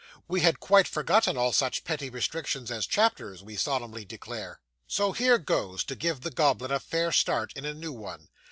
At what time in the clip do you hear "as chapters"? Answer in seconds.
2.71-3.43